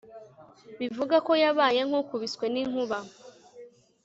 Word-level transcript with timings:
bivuga 0.79 1.15
ko 1.27 1.31
yabaye 1.43 1.79
nk'ukubiswe 1.87 2.45
n'inkuba 2.53 2.97